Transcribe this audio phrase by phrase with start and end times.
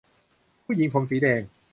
[0.65, 1.41] ผู้หญิงผมสีแดง